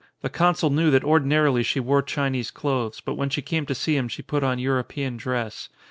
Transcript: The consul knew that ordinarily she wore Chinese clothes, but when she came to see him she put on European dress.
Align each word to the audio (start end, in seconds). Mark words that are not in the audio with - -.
The 0.23 0.31
consul 0.31 0.71
knew 0.71 0.89
that 0.89 1.03
ordinarily 1.03 1.61
she 1.61 1.79
wore 1.79 2.01
Chinese 2.01 2.49
clothes, 2.49 3.01
but 3.01 3.13
when 3.13 3.29
she 3.29 3.43
came 3.43 3.67
to 3.67 3.75
see 3.75 3.95
him 3.95 4.07
she 4.07 4.23
put 4.23 4.43
on 4.43 4.57
European 4.57 5.15
dress. 5.15 5.69